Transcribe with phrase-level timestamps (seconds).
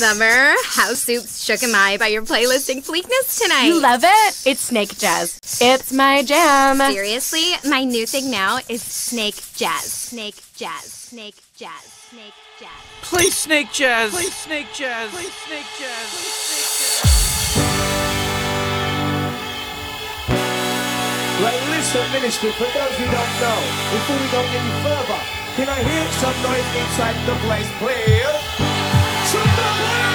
[0.00, 0.54] summer.
[0.64, 3.66] House Soups Shook 'em I by your playlisting Fleekness tonight.
[3.66, 4.30] You love it?
[4.46, 5.38] It's snake jazz.
[5.60, 6.78] It's my jam.
[6.90, 9.92] Seriously, my new thing now is snake jazz.
[9.92, 10.84] Snake jazz.
[11.10, 11.84] Snake jazz.
[12.08, 12.70] Snake jazz.
[13.02, 14.10] Play snake jazz.
[14.10, 15.10] Play snake jazz.
[15.10, 16.08] Play snake jazz.
[16.16, 17.10] Play snake jazz.
[21.44, 23.60] Right, listen, ministry, for those who don't know,
[23.92, 25.20] before we go any further,
[25.56, 28.49] can I hear some noise inside the place, please?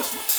[0.00, 0.29] Some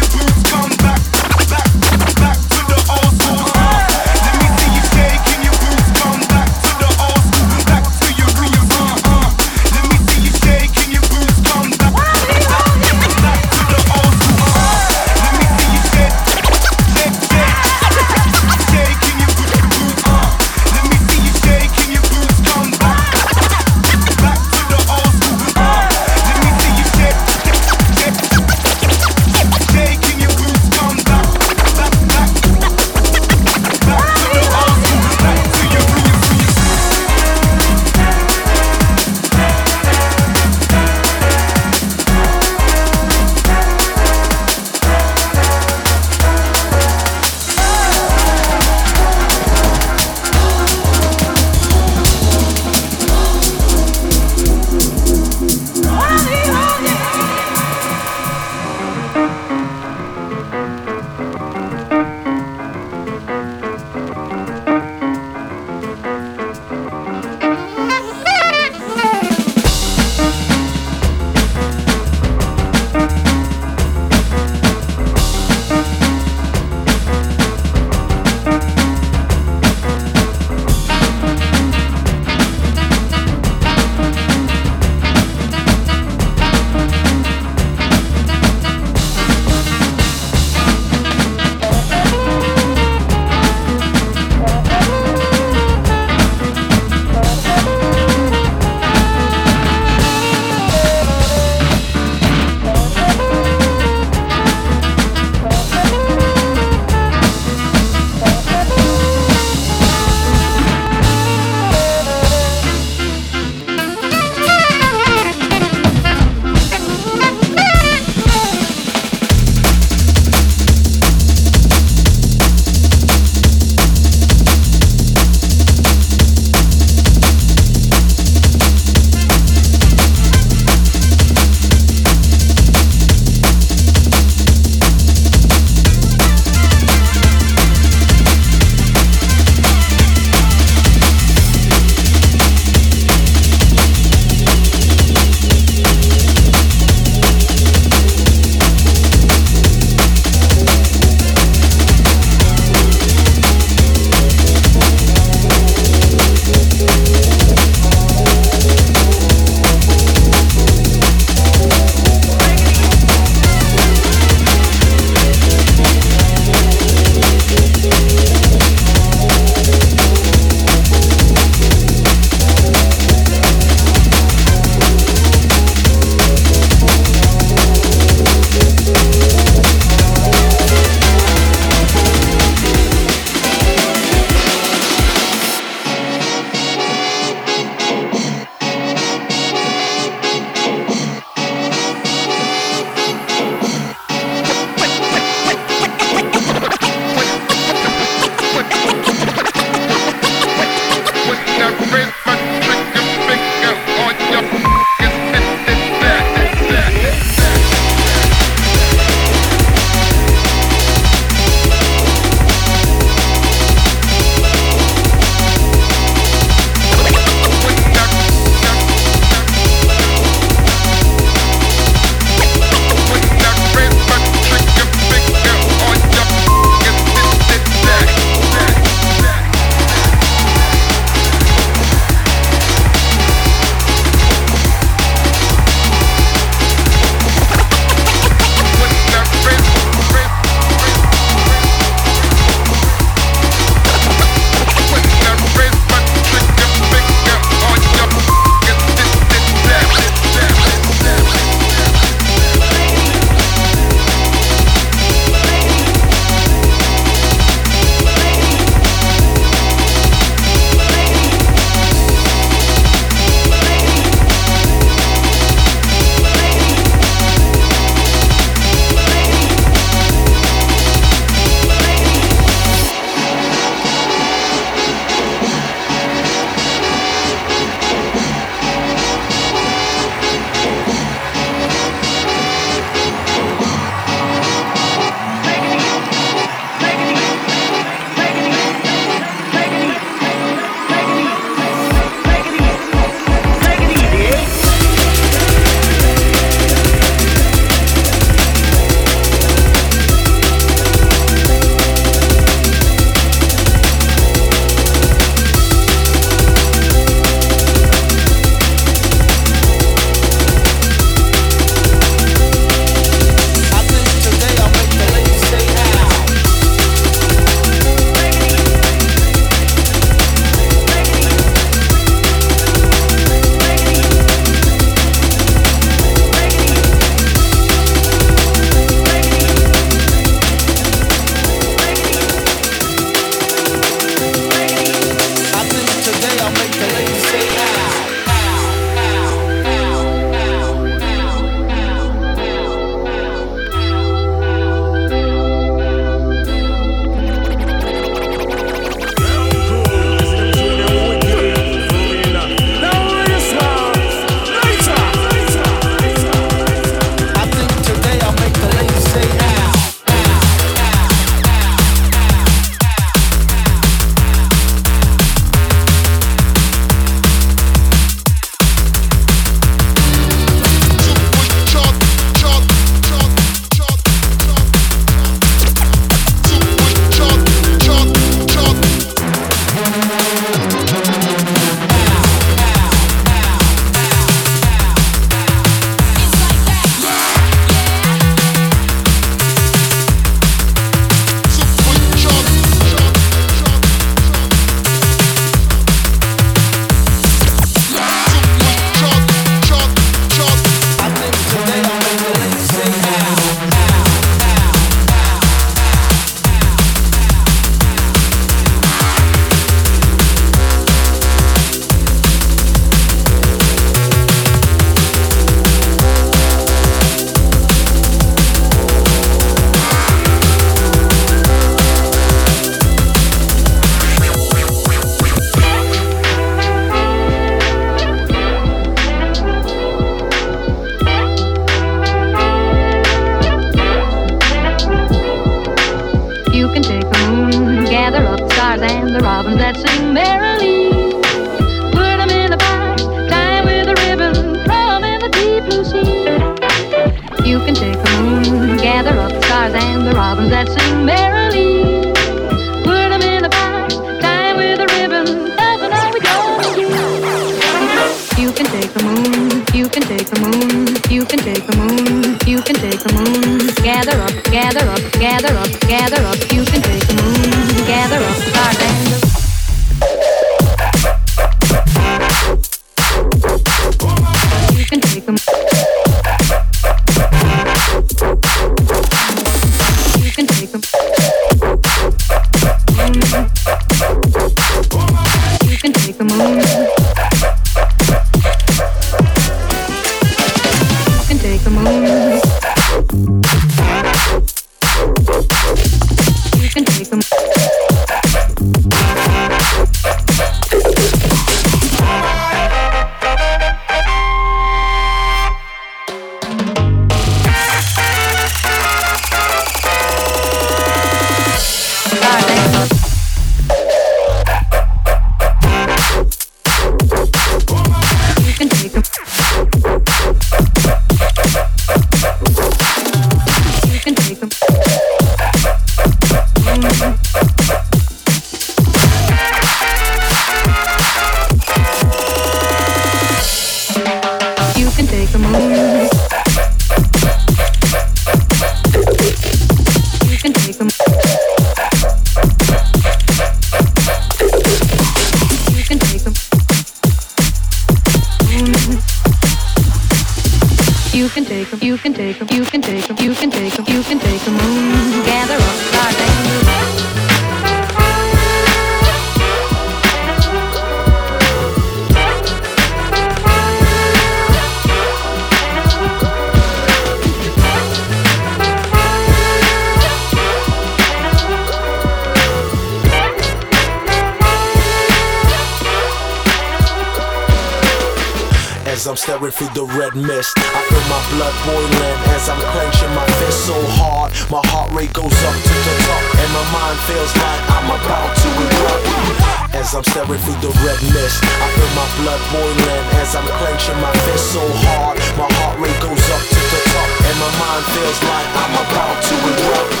[591.60, 595.16] I feel my blood boiling as I'm clenching my fist so hard.
[595.36, 599.16] My heart rate goes up to the top, and my mind feels like I'm about
[599.28, 600.00] to erupt.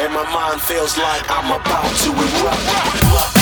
[0.00, 3.39] and my mind feels like I'm about to erupt.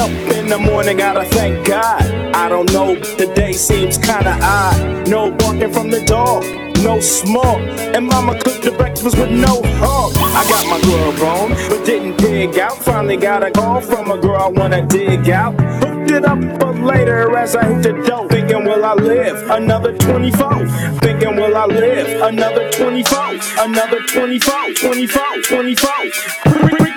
[0.00, 2.02] up in the morning, gotta thank God.
[2.34, 5.06] I don't know, the day seems kinda odd.
[5.08, 6.42] No barking from the dog,
[6.82, 7.60] no smoke.
[7.94, 10.12] And mama cooked the breakfast with no hog.
[10.16, 12.78] I got my glove on, but didn't dig out.
[12.82, 15.54] Finally got a call from a girl I wanna dig out.
[15.82, 18.30] Hooked it up but later as I hit the dope.
[18.30, 20.66] Thinking, will I live another 24?
[21.04, 23.36] Thinking, will I live another 24?
[23.66, 26.89] Another 24, 24, 24.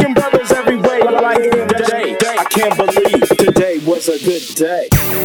[4.05, 5.22] It's a good day.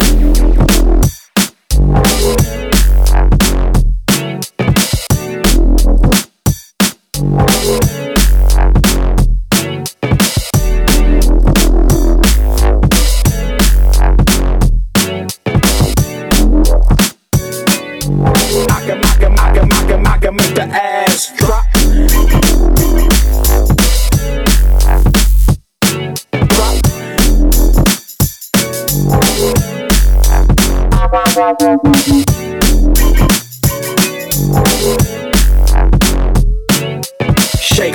[31.48, 31.56] Shake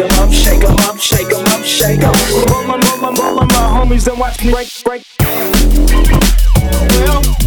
[0.02, 2.14] 'em up, shake 'em up, shake 'em up, shake 'em.
[2.50, 5.04] Roll my, roll my, roll my, my homies watch me break, break.
[7.06, 7.43] Well.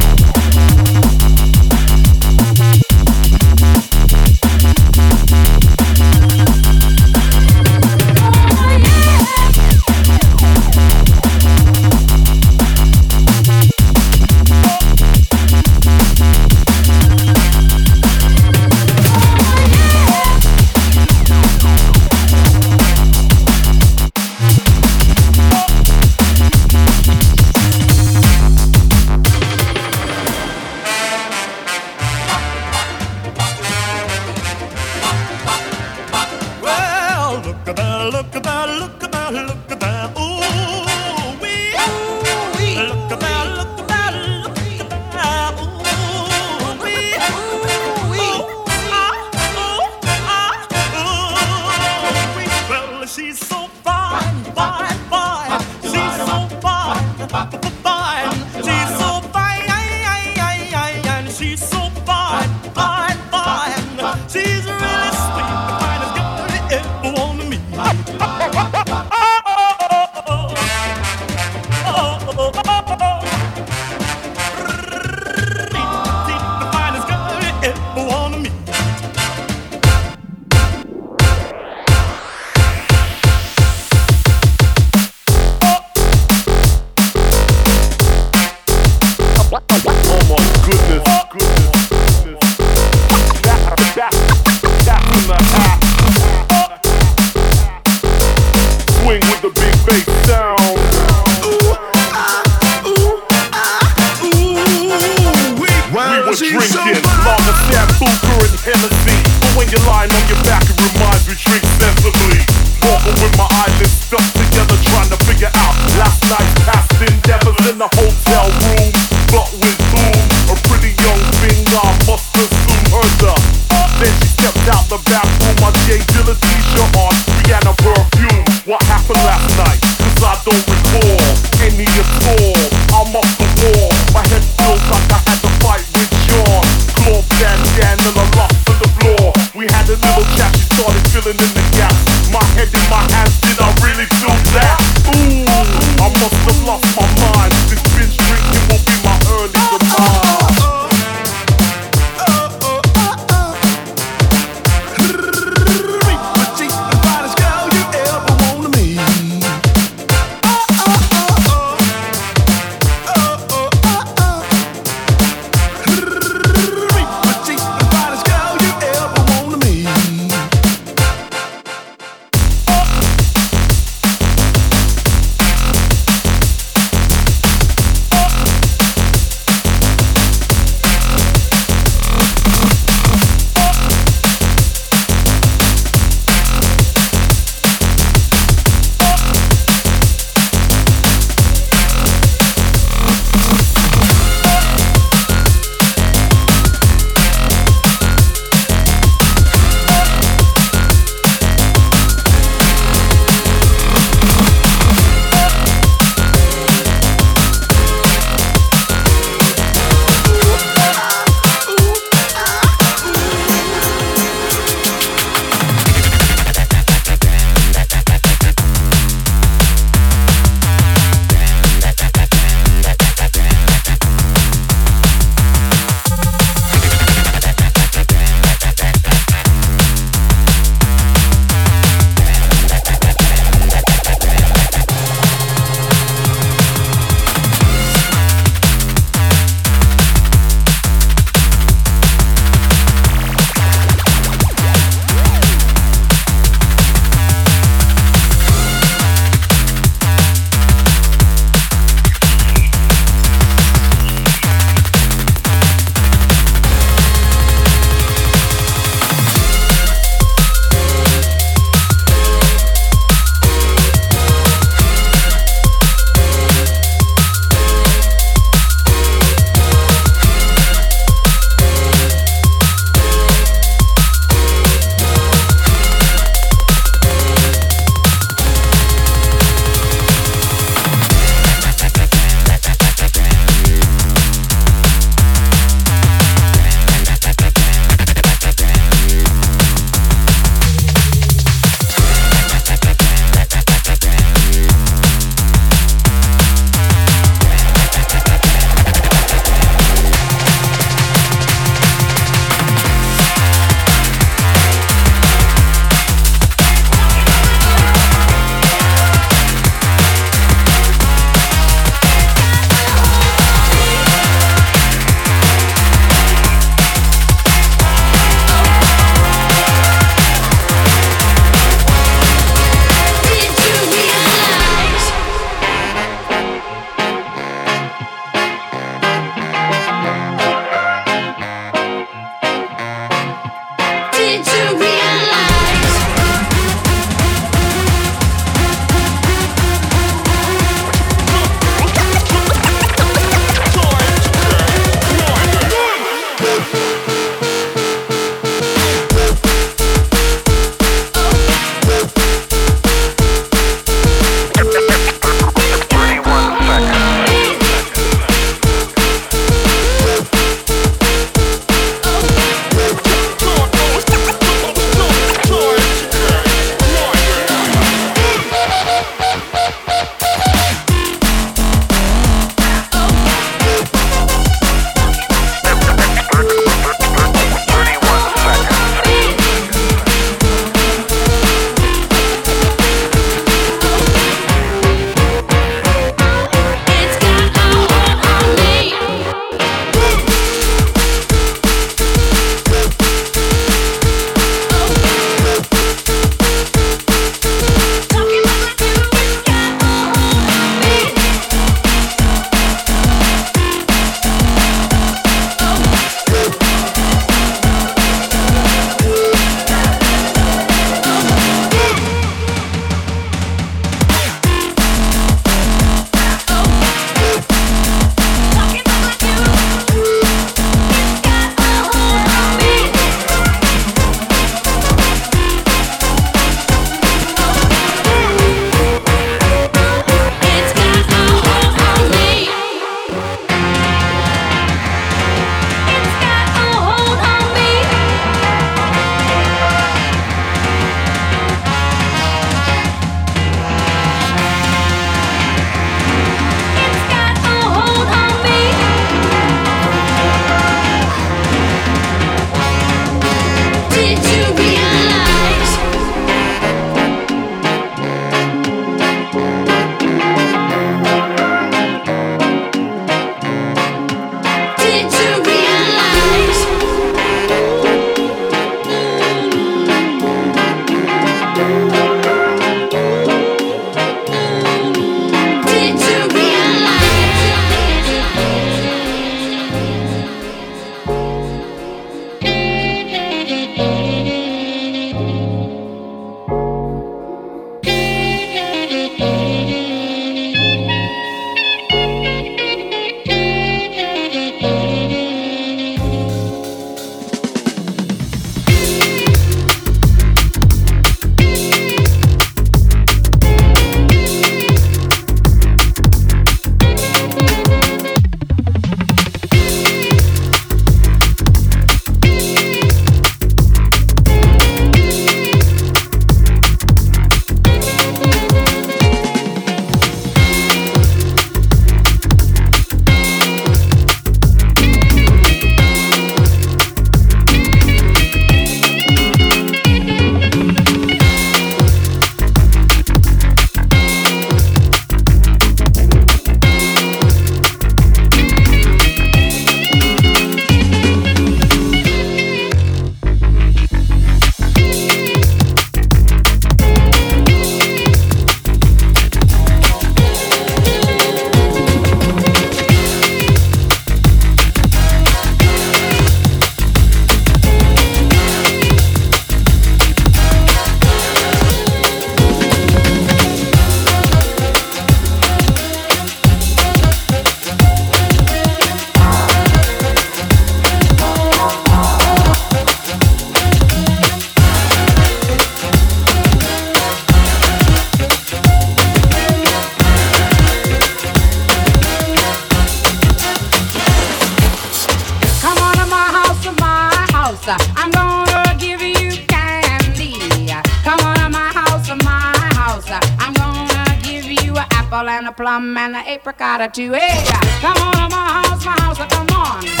[595.81, 597.47] come and the apricot to it.
[597.81, 600.00] Come on to my house, my house, come on.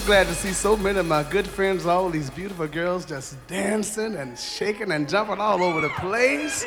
[0.00, 3.34] so glad to see so many of my good friends, all these beautiful girls just
[3.46, 6.66] dancing and shaking and jumping all over the place.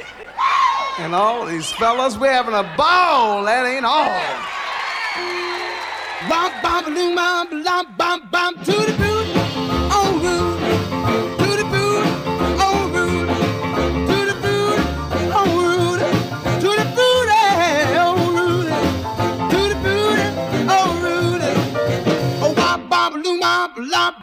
[0.97, 3.43] And all these fellas, we're having a ball.
[3.43, 4.09] That ain't all.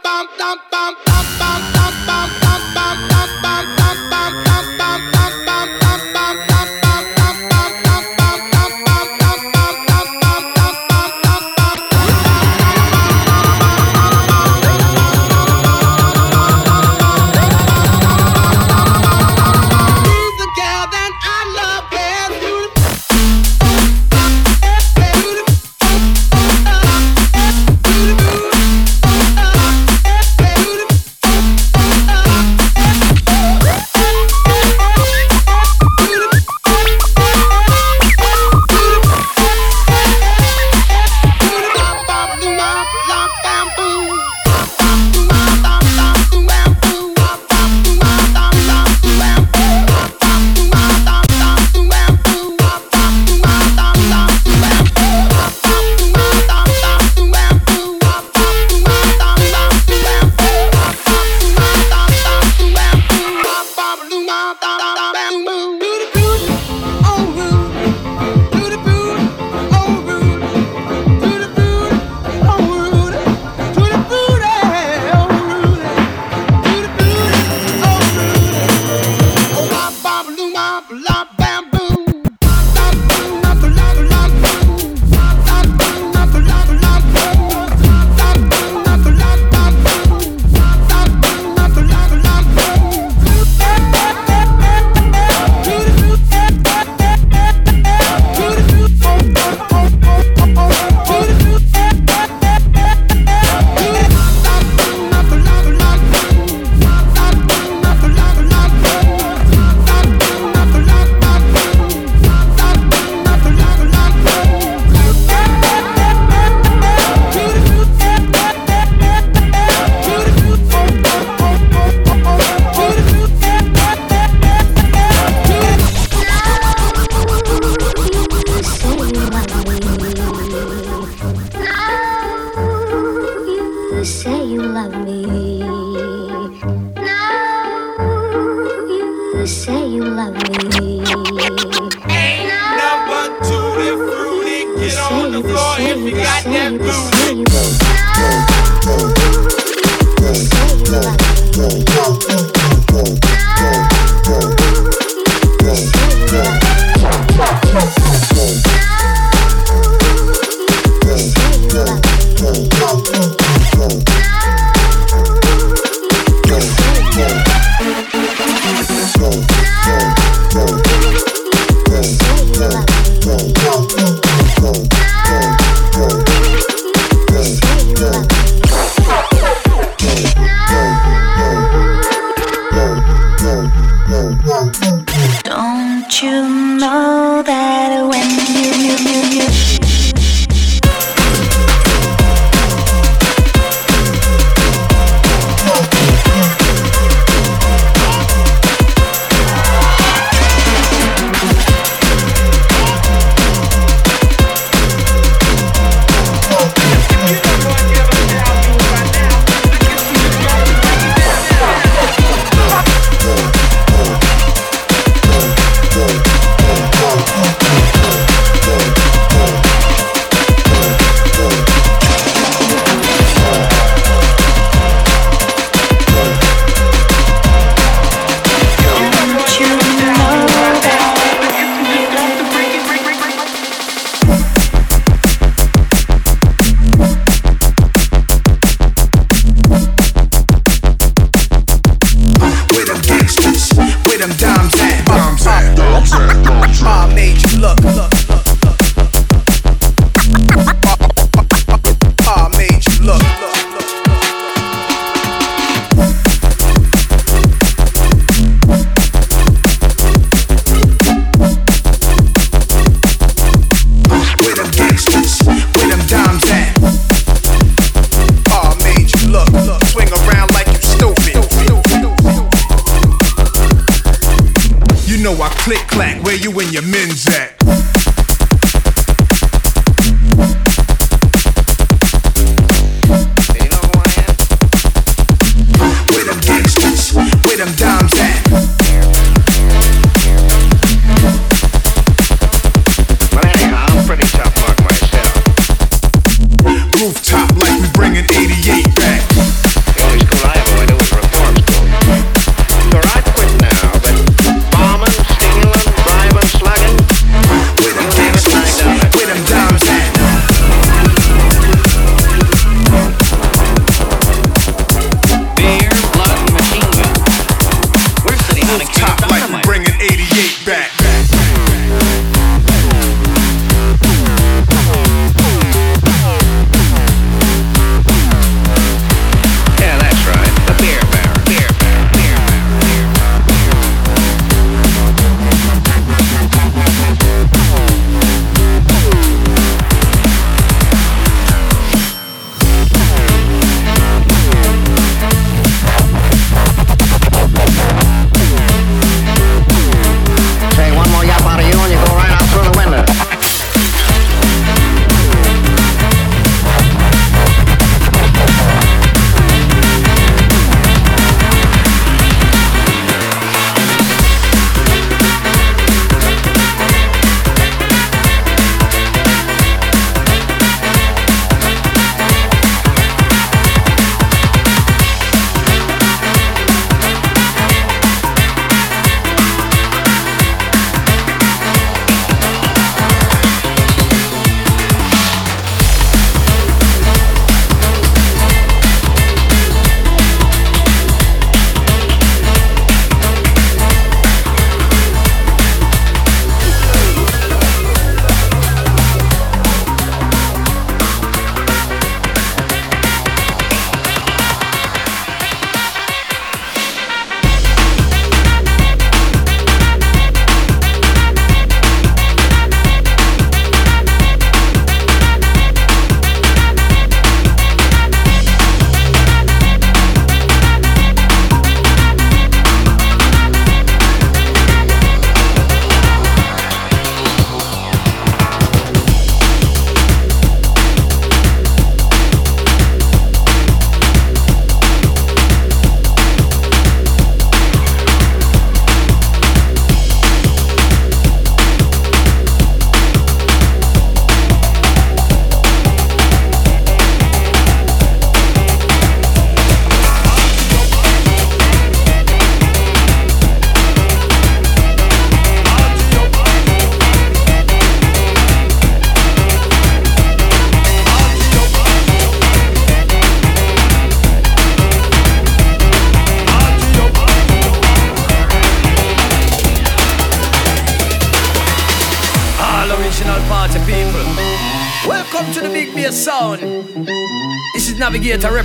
[0.03, 1.16] bam, bam, bam, bam.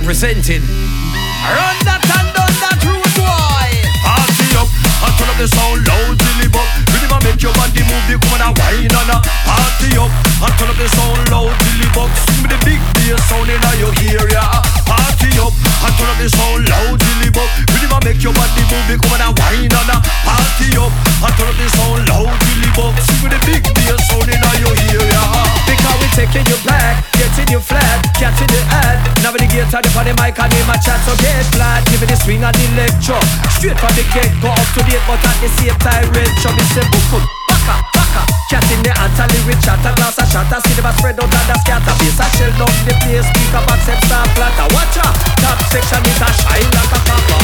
[0.03, 0.72] representing
[35.13, 38.25] But at the same time, red chubby say, book, book, baka, baka.
[38.49, 40.57] Cat in the antally with chatter, glass a shatter.
[40.65, 41.93] See them spread out and a scatter.
[42.01, 44.73] Bass a shell down the place, speaker box, and start flatter.
[44.73, 47.42] Watch out, top section is a shine like a papa.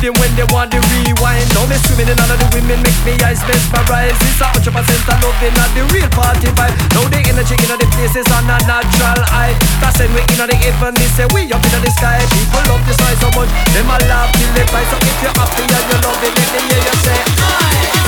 [0.00, 1.44] Then when they want to rewind.
[1.52, 4.16] Now me swimming in all of the women Make me eyes mesmerized.
[4.24, 6.72] It's a hundred percent of loving Not the real party vibe.
[6.96, 9.52] Now the energy in all the places On a natural high.
[9.84, 12.16] That's when we in all the heaven They say we up in all the sky.
[12.32, 14.80] People love this high so much they a laugh till they cry.
[14.88, 18.00] So if you're happy and you love it Let me hear you say I,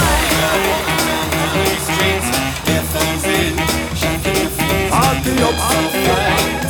[4.88, 6.20] Party up, party up,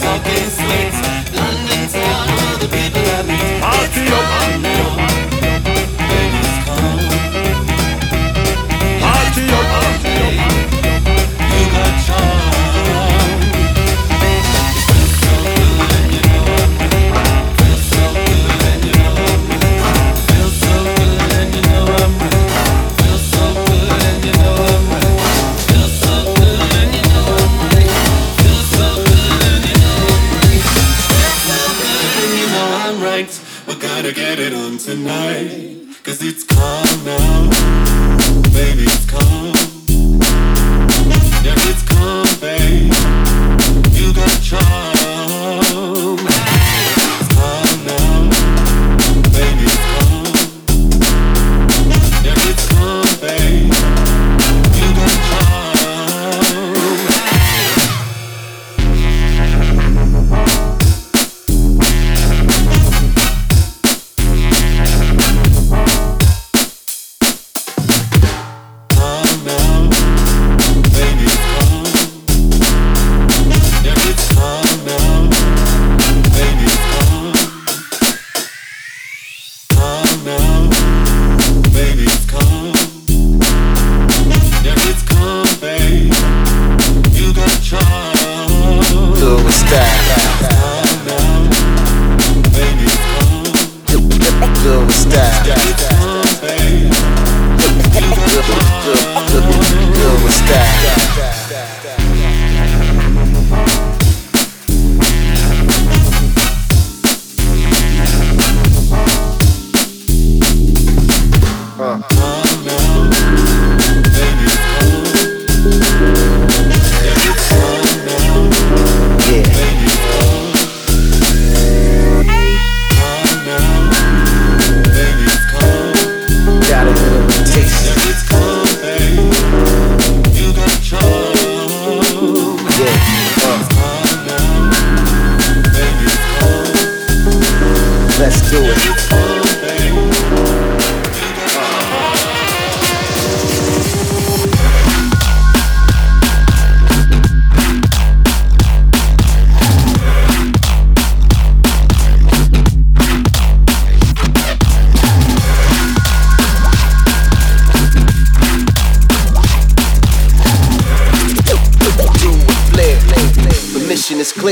[0.02, 0.94] talking sweet,
[1.34, 3.62] London town, all the people I meet.
[3.62, 4.71] Party up.
[34.22, 35.78] get it on tonight.
[36.04, 37.50] Cause it's calm now.
[38.54, 39.52] Baby, it's calm.
[41.42, 42.92] Yeah, it's calm, babe.
[43.96, 45.01] You got charm.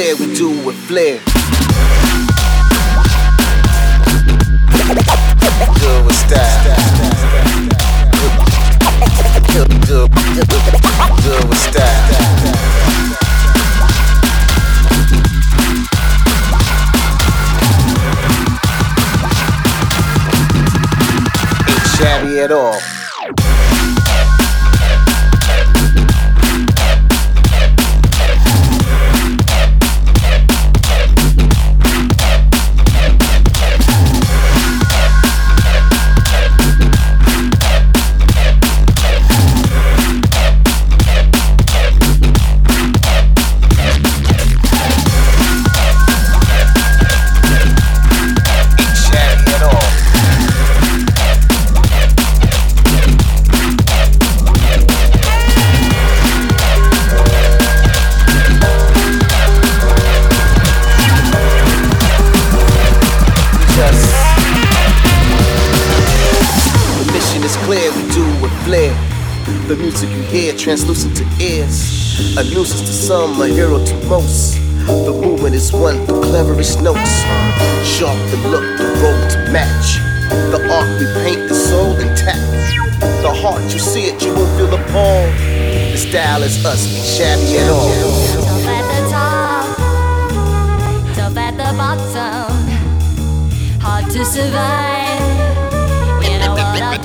[0.00, 1.29] clear, we do it flair.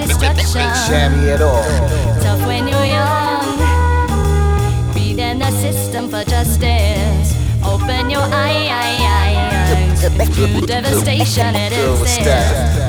[0.07, 0.61] destruction.
[0.87, 1.63] Shabby at all.
[2.21, 3.57] Tough when you're young.
[4.93, 7.33] Read the system for justice.
[7.63, 10.65] Open your eye, eye, eye, eye.
[10.65, 12.84] Devastation it is there.